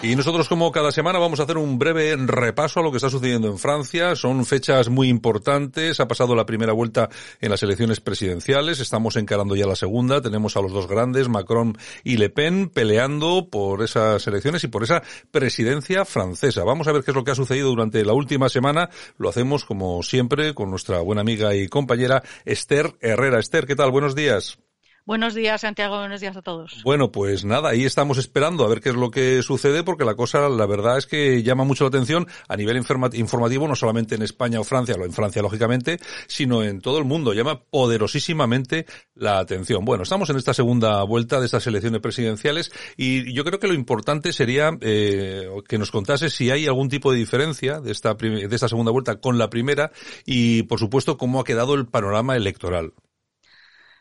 [0.00, 3.10] Y nosotros, como cada semana, vamos a hacer un breve repaso a lo que está
[3.10, 4.14] sucediendo en Francia.
[4.14, 5.98] Son fechas muy importantes.
[5.98, 7.08] Ha pasado la primera vuelta
[7.40, 8.78] en las elecciones presidenciales.
[8.78, 10.22] Estamos encarando ya la segunda.
[10.22, 14.84] Tenemos a los dos grandes, Macron y Le Pen, peleando por esas elecciones y por
[14.84, 16.62] esa presidencia francesa.
[16.62, 18.90] Vamos a ver qué es lo que ha sucedido durante la última semana.
[19.16, 23.40] Lo hacemos, como siempre, con nuestra buena amiga y compañera Esther Herrera.
[23.40, 23.90] Esther, ¿qué tal?
[23.90, 24.60] Buenos días.
[25.08, 25.96] Buenos días, Santiago.
[25.96, 26.82] Buenos días a todos.
[26.84, 30.14] Bueno, pues nada, ahí estamos esperando a ver qué es lo que sucede, porque la
[30.14, 34.20] cosa, la verdad es que llama mucho la atención a nivel informativo, no solamente en
[34.20, 37.32] España o Francia, en Francia lógicamente, sino en todo el mundo.
[37.32, 38.84] Llama poderosísimamente
[39.14, 39.82] la atención.
[39.82, 43.72] Bueno, estamos en esta segunda vuelta de estas elecciones presidenciales y yo creo que lo
[43.72, 48.54] importante sería eh, que nos contase si hay algún tipo de diferencia de esta, de
[48.54, 49.90] esta segunda vuelta con la primera
[50.26, 52.92] y, por supuesto, cómo ha quedado el panorama electoral.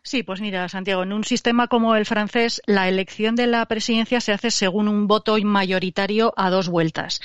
[0.08, 4.22] Sí, pues mira, Santiago, en un sistema como el francés, la elección de la presidencia
[4.22, 7.20] se hace según un voto mayoritario a dos vueltas.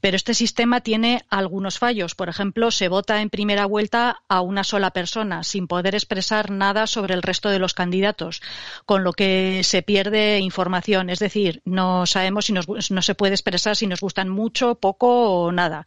[0.00, 2.16] Pero este sistema tiene algunos fallos.
[2.16, 6.88] Por ejemplo, se vota en primera vuelta a una sola persona, sin poder expresar nada
[6.88, 8.42] sobre el resto de los candidatos,
[8.84, 11.10] con lo que se pierde información.
[11.10, 15.30] Es decir, no sabemos si nos, no se puede expresar si nos gustan mucho, poco
[15.30, 15.86] o nada.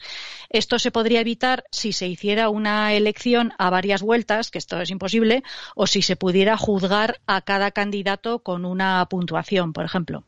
[0.49, 4.91] Esto se podría evitar si se hiciera una elección a varias vueltas, que esto es
[4.91, 5.43] imposible,
[5.75, 10.23] o si se pudiera juzgar a cada candidato con una puntuación, por ejemplo.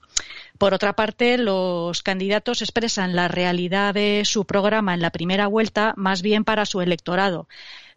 [0.57, 5.93] Por otra parte, los candidatos expresan la realidad de su programa en la primera vuelta
[5.95, 7.47] más bien para su electorado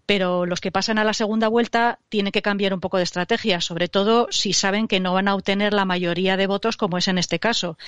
[0.06, 3.60] pero los que pasan a la segunda vuelta tienen que cambiar un poco de estrategia,
[3.60, 7.08] sobre todo si saben que no van a obtener la mayoría de votos, como es
[7.08, 7.78] en este caso.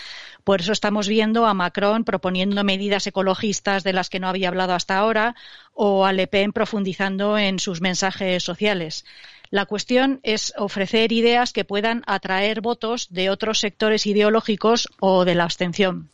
[0.45, 4.74] Por eso estamos viendo a Macron proponiendo medidas ecologistas de las que no había hablado
[4.74, 5.34] hasta ahora,
[5.73, 9.05] o a Le Pen profundizando en sus mensajes sociales.
[9.51, 15.35] La cuestión es ofrecer ideas que puedan atraer votos de otros sectores ideológicos o de
[15.35, 16.11] la abstención.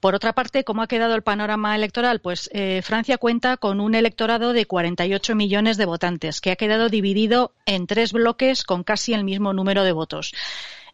[0.00, 2.20] Por otra parte, ¿cómo ha quedado el panorama electoral?
[2.20, 6.88] Pues eh, Francia cuenta con un electorado de 48 millones de votantes, que ha quedado
[6.88, 10.32] dividido en tres bloques con casi el mismo número de votos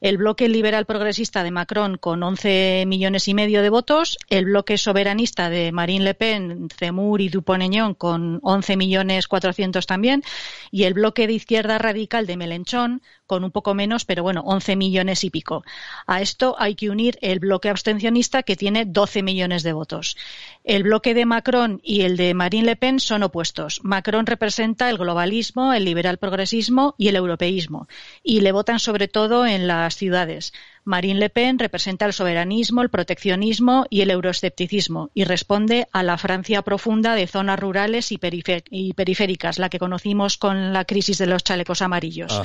[0.04, 4.76] el bloque liberal progresista de Macron con 11 millones y medio de votos, el bloque
[4.76, 10.22] soberanista de Marine Le Pen, Zemmour y Dupont-Aignan con 11 millones 400 también,
[10.70, 14.76] y el bloque de izquierda radical de Melenchon con un poco menos, pero bueno, 11
[14.76, 15.65] millones y pico.
[16.06, 20.19] A esto hay que unir el bloque abstencionista que tiene 12 millones de votos.
[20.65, 23.81] El bloque de Macron y el de Marine Le Pen son opuestos.
[23.82, 27.88] Macron representa el globalismo, el liberal progresismo y el europeísmo,
[28.22, 30.53] y le votan sobre todo en las ciudades.
[30.84, 36.19] Marine Le Pen representa el soberanismo, el proteccionismo y el euroescepticismo y responde a la
[36.19, 41.43] Francia profunda de zonas rurales y, periféricas, la que conocimos con la crisis de los
[41.43, 42.38] chalecos amarillos.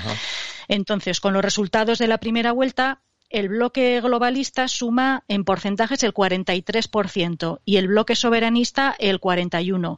[0.68, 6.14] Entonces, con los resultados de la primera vuelta, el bloque globalista suma en porcentajes el
[6.14, 9.98] 43% y el bloque soberanista el 41%.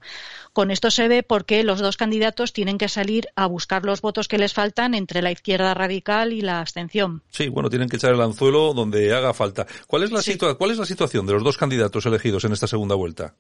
[0.54, 4.02] Con esto se ve por qué los dos candidatos tienen que salir a buscar los
[4.02, 7.22] votos que les faltan entre la izquierda radical y la abstención.
[7.30, 9.66] Sí, bueno, tienen que echar el anzuelo donde haga falta.
[9.88, 12.96] ¿Cuál es la, ¿cuál es la situación de los dos candidatos elegidos en esta segunda
[12.96, 13.36] vuelta?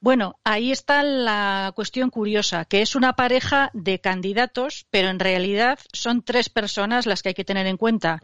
[0.00, 5.78] Bueno, ahí está la cuestión curiosa, que es una pareja de candidatos, pero en realidad
[5.92, 8.22] son tres personas las que hay que tener en cuenta.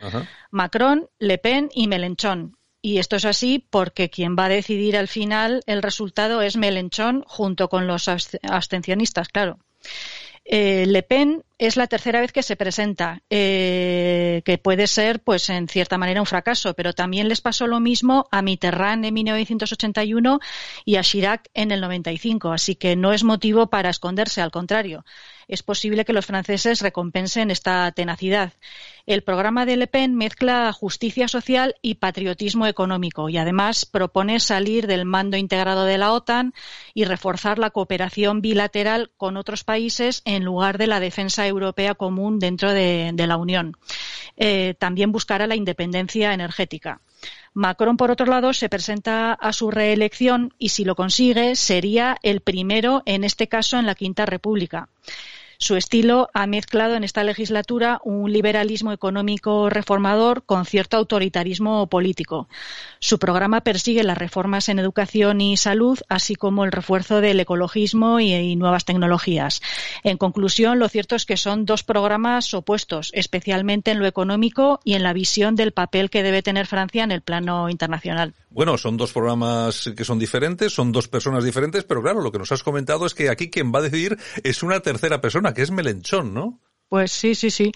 [0.50, 2.56] Macron, Le Pen y Melenchon.
[2.80, 7.24] Y esto es así porque quien va a decidir al final el resultado es Melenchon
[7.26, 9.58] junto con los abstencionistas, claro.
[10.48, 15.50] Eh, Le Pen es la tercera vez que se presenta, eh, que puede ser, pues,
[15.50, 20.38] en cierta manera un fracaso, pero también les pasó lo mismo a Mitterrand en 1981
[20.84, 25.04] y a Chirac en el 95, así que no es motivo para esconderse, al contrario.
[25.48, 28.52] Es posible que los franceses recompensen esta tenacidad.
[29.06, 34.88] El programa de Le Pen mezcla justicia social y patriotismo económico y además propone salir
[34.88, 36.52] del mando integrado de la OTAN
[36.94, 42.40] y reforzar la cooperación bilateral con otros países en lugar de la defensa europea común
[42.40, 43.76] dentro de, la Unión.
[44.36, 47.00] Eh, también buscará la independencia energética.
[47.54, 52.40] Macron, por otro lado, se presenta a su reelección y, si lo consigue, sería el
[52.40, 54.88] primero, en este caso, en la Quinta República.
[55.58, 62.48] Su estilo ha mezclado en esta legislatura un liberalismo económico reformador con cierto autoritarismo político.
[62.98, 68.20] Su programa persigue las reformas en educación y salud, así como el refuerzo del ecologismo
[68.20, 69.62] y, nuevas tecnologías.
[70.02, 74.94] En conclusión, lo cierto es que son dos programas opuestos, especialmente en lo económico y
[74.94, 78.34] en la visión del papel que debe tener Francia en el plano internacional.
[78.56, 82.38] Bueno, son dos programas que son diferentes, son dos personas diferentes, pero claro, lo que
[82.38, 85.60] nos has comentado es que aquí quien va a decidir es una tercera persona, que
[85.60, 86.58] es Melenchón, ¿no?
[86.88, 87.72] Pues sí, sí, sí.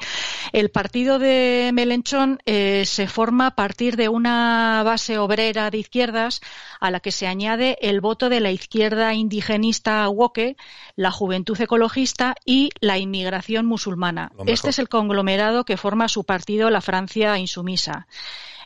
[0.53, 6.41] El partido de Melenchón eh, se forma a partir de una base obrera de izquierdas
[6.81, 10.57] a la que se añade el voto de la izquierda indigenista woke,
[10.97, 14.33] la juventud ecologista y la inmigración musulmana.
[14.47, 18.07] Este es el conglomerado que forma su partido, la Francia insumisa.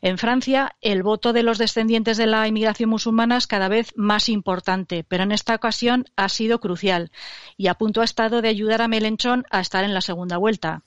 [0.04, 4.28] En Francia, el voto de los descendientes de la inmigración musulmana es cada vez más
[4.28, 7.10] importante, pero en esta ocasión ha sido crucial
[7.56, 10.82] y a punto ha estado de ayudar a Melenchón a estar en la segunda vuelta.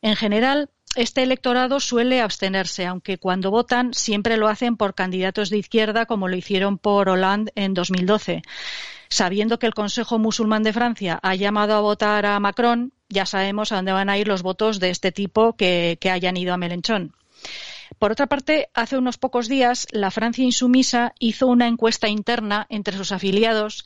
[0.00, 5.58] En general, este electorado suele abstenerse, aunque cuando votan siempre lo hacen por candidatos de
[5.58, 8.40] izquierda, como lo hicieron por Hollande en 2012.
[9.10, 13.72] Sabiendo que el Consejo Musulmán de Francia ha llamado a votar a Macron, ya sabemos
[13.72, 17.12] a dónde van a ir los votos de este tipo que, hayan ido a Melenchón.
[17.98, 22.96] Por otra parte, hace unos pocos días, la Francia insumisa hizo una encuesta interna entre
[22.96, 23.84] sus afiliados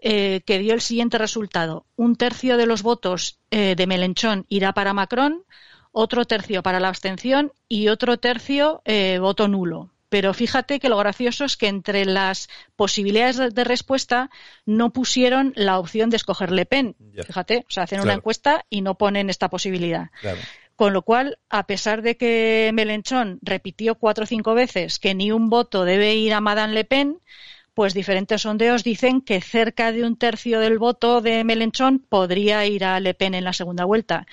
[0.00, 1.84] eh, que dio el siguiente resultado.
[1.96, 5.42] Un tercio de los votos eh, de Melenchón irá para Macron,
[5.90, 9.90] otro tercio para la abstención y otro tercio eh, voto nulo.
[10.08, 14.30] Pero fíjate que lo gracioso es que entre las posibilidades de respuesta
[14.64, 16.96] no pusieron la opción de escoger Le Pen.
[17.26, 20.10] Fíjate, o sea, hacen una encuesta y no ponen esta posibilidad.
[20.20, 20.38] Claro.
[20.78, 25.32] Con lo cual, a pesar de que Melenchón repitió cuatro o cinco veces que ni
[25.32, 27.18] un voto debe ir a Madame Le Pen,
[27.74, 32.84] pues diferentes sondeos dicen que cerca de un tercio del voto de Melenchón podría ir
[32.84, 34.28] a Le Pen en la segunda vuelta.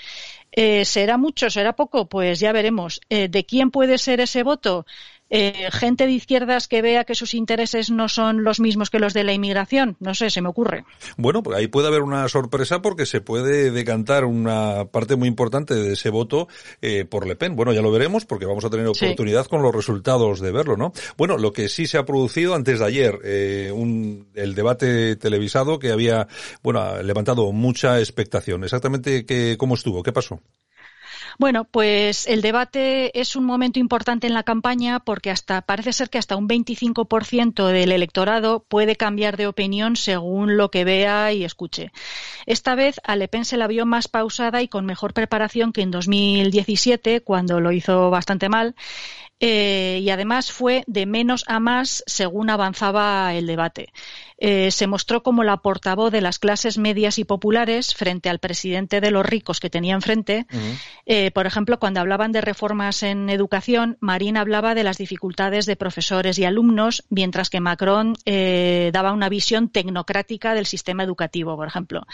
[0.51, 1.49] Eh, ¿Será mucho?
[1.49, 2.07] ¿Será poco?
[2.09, 3.01] Pues ya veremos.
[3.09, 4.85] Eh, ¿De quién puede ser ese voto?
[5.29, 9.13] Eh, gente de izquierdas que vea que sus intereses no son los mismos que los
[9.13, 9.97] de la inmigración.
[9.99, 10.85] No sé, se me ocurre.
[11.17, 15.73] Bueno, pues ahí puede haber una sorpresa porque se puede decantar una parte muy importante
[15.73, 16.47] de ese voto
[16.81, 17.55] eh, por Le Pen.
[17.55, 19.49] Bueno, ya lo veremos porque vamos a tener oportunidad sí.
[19.49, 20.93] con los resultados de verlo, ¿no?
[21.17, 25.79] Bueno, lo que sí se ha producido antes de ayer, eh, un, el debate televisado
[25.79, 26.27] que había,
[26.61, 28.63] bueno, levantado mucha expectación.
[28.63, 30.39] Exactamente qué, cómo estuvo, qué pasó.
[31.37, 36.09] Bueno, pues el debate es un momento importante en la campaña porque hasta parece ser
[36.09, 41.43] que hasta un 25% del electorado puede cambiar de opinión según lo que vea y
[41.43, 41.91] escuche.
[42.45, 45.81] Esta vez a Le Pen se la vio más pausada y con mejor preparación que
[45.81, 48.75] en 2017, cuando lo hizo bastante mal.
[49.41, 53.91] Eh, y además fue de menos a más según avanzaba el debate.
[54.37, 58.99] Eh, se mostró como la portavoz de las clases medias y populares frente al presidente
[58.99, 60.45] de los ricos que tenía enfrente.
[60.51, 60.79] Uh -huh.
[61.05, 65.75] eh, por ejemplo, cuando hablaban de reformas en educación, Marín hablaba de las dificultades de
[65.75, 72.05] profesores y alumnos, mientras que Macron daba una visión tecnocrática del sistema educativo, por ejemplo.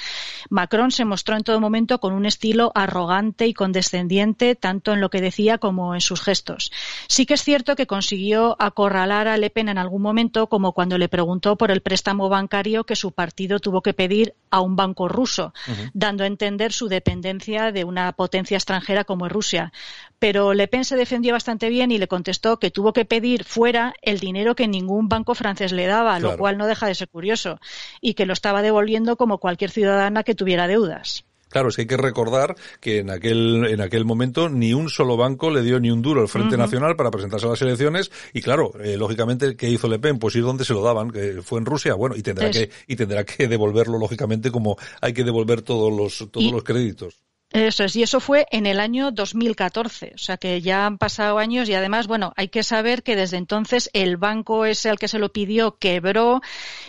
[0.50, 5.10] Macron se mostró en todo momento con un estilo arrogante y condescendiente, tanto en lo
[5.10, 6.72] que decía como en sus gestos.
[7.12, 10.98] Sí que es cierto que consiguió acorralar a Le Pen en algún momento, como cuando
[10.98, 15.10] le preguntó por el préstamo bancario que su partido tuvo que pedir a un banco
[15.10, 15.92] ruso, uh -huh.
[15.94, 19.74] dando a entender su dependencia de una potencia extranjera como es Rusia.
[20.20, 23.94] Pero Le Pen se defendió bastante bien y le contestó que tuvo que pedir fuera
[24.02, 26.32] el dinero que ningún banco francés le daba, claro.
[26.32, 27.60] lo cual no deja de ser curioso,
[28.00, 31.26] y que lo estaba devolviendo como cualquier ciudadana que tuviera deudas.
[31.52, 35.18] Claro, es que hay que recordar que en aquel, en aquel momento ni un solo
[35.18, 36.62] banco le dio ni un duro al Frente uh -huh.
[36.62, 40.18] Nacional para presentarse a las elecciones y claro, eh, lógicamente, ¿qué hizo Le Pen?
[40.18, 42.96] Pues ir donde se lo daban, que fue en Rusia, bueno, y tendrá que, y
[42.96, 46.52] tendrá que devolverlo, lógicamente, como hay que devolver todos los, todos y...
[46.52, 47.22] los créditos.
[47.54, 51.38] Eso es, y eso fue en el año 2014, o sea que ya han pasado
[51.38, 55.10] años y además, bueno, hay que saber que desde entonces el banco ese al que
[55.10, 56.40] se lo pidió quebró,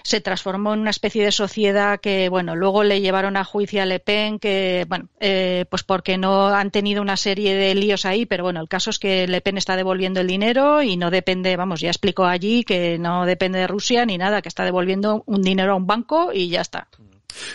[0.04, 3.86] se transformó en una especie de sociedad que, bueno, luego le llevaron a juicio a
[3.86, 8.24] Le Pen, que, bueno, eh, pues porque no han tenido una serie de líos ahí,
[8.24, 11.56] pero bueno, el caso es que Le Pen está devolviendo el dinero y no depende,
[11.56, 15.42] vamos, ya explicó allí que no depende de Rusia ni nada, que está devolviendo un
[15.42, 16.86] dinero a un banco y ya está.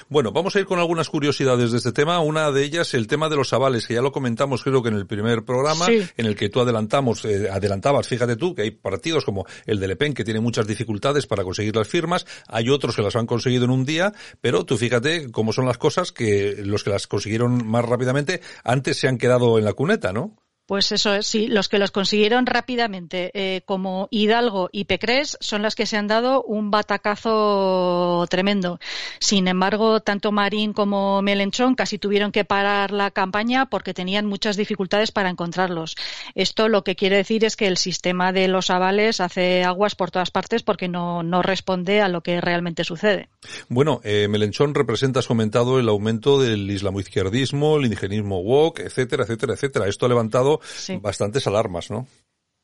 [0.10, 2.20] Bueno, vamos a ir con algunas curiosidades de este tema.
[2.20, 4.96] Una de ellas, el tema de los avales, que ya lo comentamos creo que en
[4.96, 6.02] el primer programa, sí.
[6.18, 9.88] en el que tú adelantamos, eh, adelantabas, fíjate tú, que hay partidos como el de
[9.88, 13.26] Le Pen que tiene muchas dificultades para conseguir las firmas, hay otros que las han
[13.26, 17.08] conseguido en un día, pero tú fíjate cómo son las cosas que los que las
[17.08, 20.36] consiguieron más rápidamente antes se han quedado en la cuneta, ¿no?
[20.68, 25.62] Pues eso es, sí, los que los consiguieron rápidamente, eh, como Hidalgo y Pecrés, son
[25.62, 28.78] las que se han dado un batacazo tremendo.
[29.20, 34.58] Sin embargo, tanto Marín como Melenchón casi tuvieron que parar la campaña porque tenían muchas
[34.58, 35.96] dificultades para encontrarlos.
[36.36, 40.12] Esto lo que quiere decir es que el sistema de los avales hace aguas por
[40.12, 43.30] todas partes porque no, no responde a lo que realmente sucede.
[43.70, 49.54] Bueno, eh, Melenchón representa, has comentado, el aumento del islamoizquierdismo, el indigenismo woke, etcétera, etcétera,
[49.54, 49.88] etcétera.
[49.88, 50.57] Esto ha levantado
[51.02, 52.08] bastantes alarmas, ¿no?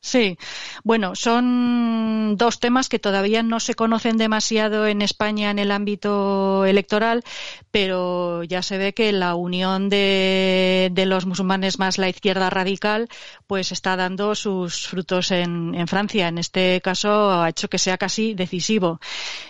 [0.06, 0.38] Sí,
[0.84, 6.66] bueno, son dos temas que todavía no se conocen demasiado en España en el ámbito
[6.66, 7.24] electoral,
[7.72, 13.08] pero ya se ve que la unión de, los musulmanes más la izquierda radical,
[13.48, 16.28] pues está dando sus frutos en, Francia.
[16.28, 19.00] En este caso ha hecho que sea casi decisivo.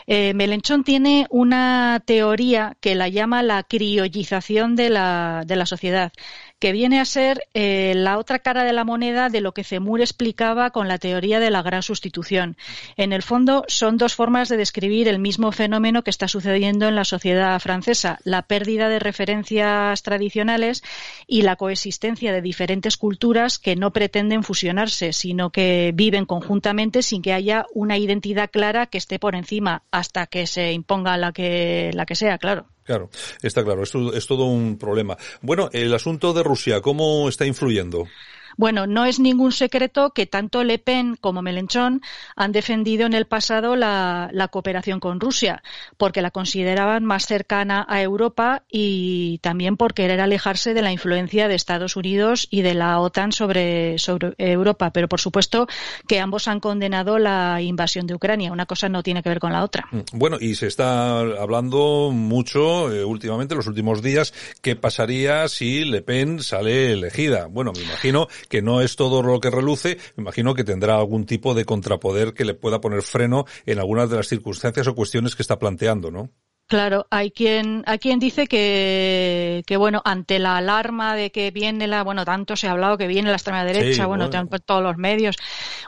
[0.06, 6.14] Eh, Melenchón tiene una teoría que la llama la criollización de la, de la sociedad
[6.64, 10.00] que viene a ser eh, la otra cara de la moneda de lo que Zemur
[10.00, 12.56] explicaba con la teoría de la gran sustitución.
[12.96, 16.96] En el fondo, son dos formas de describir el mismo fenómeno que está sucediendo en
[16.96, 20.84] la sociedad francesa, la pérdida de referencias tradicionales
[21.28, 27.22] y la coexistencia de diferentes culturas que no pretenden fusionarse, sino que viven conjuntamente sin
[27.22, 31.92] que haya una identidad clara que esté por encima hasta que se imponga la que,
[31.94, 32.73] la que sea, claro.
[32.84, 33.10] Claro,
[33.42, 35.18] está claro, esto es todo un problema.
[35.42, 38.08] Bueno, el asunto de Rusia, ¿cómo está influyendo?
[38.58, 42.02] Bueno, no es ningún secreto que tanto Le Pen como Melenchón
[42.36, 45.64] han defendido en el pasado la, cooperación con Rusia,
[45.98, 51.48] porque la consideraban más cercana a Europa y también por querer alejarse de la influencia
[51.48, 54.92] de Estados Unidos y de la OTAN sobre, sobre Europa.
[54.92, 55.68] Pero, por supuesto,
[56.08, 58.52] que ambos han condenado la invasión de Ucrania.
[58.52, 59.88] Una cosa no tiene que ver con la otra.
[59.92, 65.48] Mm, bueno, y se está hablando mucho eh, últimamente, en los últimos días, qué pasaría
[65.48, 67.48] si Le Pen sale elegida.
[67.48, 71.26] Bueno, me imagino que no es todo lo que reluce, me imagino que tendrá algún
[71.26, 75.36] tipo de contrapoder que le pueda poner freno en algunas de las circunstancias o cuestiones
[75.36, 76.30] que está planteando, ¿no?
[76.68, 81.88] Claro, hay quien, hay quien dice que, que, bueno, ante la alarma de que viene
[81.88, 84.60] la, bueno, tanto se ha hablado que viene la extrema derecha, bueno, bueno.
[84.66, 85.36] todos los medios,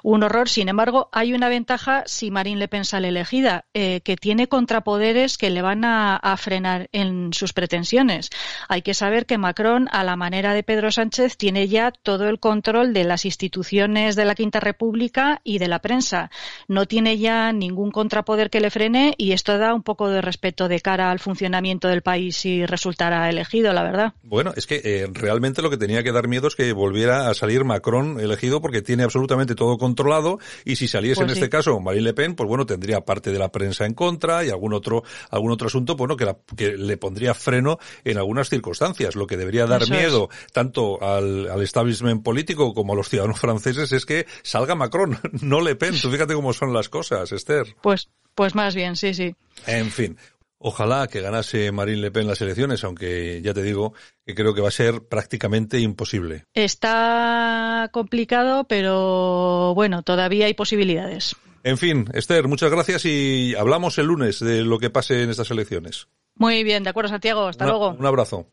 [0.03, 0.49] un horror.
[0.49, 5.37] Sin embargo, hay una ventaja si Marine Le Pen sale elegida, eh, que tiene contrapoderes
[5.37, 8.29] que le van a, a, frenar en sus pretensiones.
[8.67, 12.39] Hay que saber que Macron, a la manera de Pedro Sánchez, tiene ya todo el
[12.39, 16.29] control de las instituciones de la Quinta República y de la prensa.
[16.67, 20.64] No tiene ya ningún contrapoder que le frene y esto da un poco de respeto
[20.67, 24.13] de cara al funcionamiento del país si resultara elegido, la verdad.
[24.23, 27.33] Bueno, es que eh, realmente lo que tenía que dar miedo es que volviera a
[27.33, 31.79] salir Macron elegido porque tiene absolutamente todo controlado y si saliese en pues este caso
[31.79, 35.03] Marine Le Pen, pues bueno, tendría parte de la prensa en contra y algún otro
[35.29, 39.15] algún otro asunto, bueno, que, que le pondría freno en algunas circunstancias.
[39.15, 43.91] Lo que debería dar miedo tanto al, al establishment político como a los ciudadanos franceses
[43.91, 45.99] es que salga Macron, no Le Pen.
[45.99, 47.75] Tú fíjate cómo son las cosas, Esther.
[47.81, 49.33] Pues pues más bien, sí, sí.
[49.65, 50.17] En fin.
[50.57, 53.93] Ojalá que ganase Marine Le Pen las elecciones, aunque ya te digo
[54.25, 56.45] que creo que va a ser prácticamente imposible.
[56.53, 61.35] Está complicado, pero bueno, todavía hay posibilidades.
[61.63, 65.49] En fin, Esther, muchas gracias y hablamos el lunes de lo que pase en estas
[65.51, 66.07] elecciones.
[66.37, 67.47] Muy bien, de acuerdo, Santiago.
[67.47, 67.95] Hasta luego.
[67.97, 68.43] Un abrazo.